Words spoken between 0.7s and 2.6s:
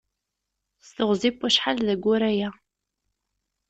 S teɣzi n wacḥal d aggur aya.